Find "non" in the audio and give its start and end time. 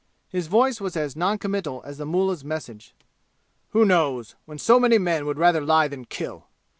1.15-1.37